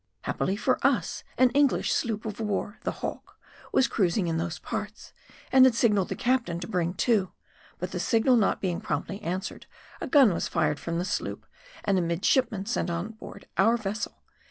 Happily 0.23 0.55
for 0.55 0.79
us, 0.83 1.23
an 1.37 1.51
English 1.51 1.93
sloop 1.93 2.25
of 2.25 2.39
war, 2.39 2.79
the 2.81 2.89
Hawk, 3.05 3.37
was 3.71 3.87
cruising 3.87 4.25
in 4.25 4.37
those 4.37 4.57
parts, 4.57 5.13
and 5.51 5.63
had 5.63 5.75
signalled 5.75 6.09
the 6.09 6.15
captain 6.15 6.59
to 6.59 6.67
bring 6.67 6.95
to; 6.95 7.33
but 7.77 7.91
the 7.91 7.99
signal 7.99 8.35
not 8.35 8.59
being 8.61 8.81
promptly 8.81 9.21
answered, 9.21 9.67
a 10.01 10.07
gun 10.07 10.33
was 10.33 10.47
fired 10.47 10.79
from 10.79 10.97
the 10.97 11.05
sloop 11.05 11.45
and 11.83 11.99
a 11.99 12.01
midshipman 12.01 12.65
sent 12.65 12.89
on 12.89 13.09
board 13.11 13.47
our 13.59 13.77
vessel. 13.77 14.23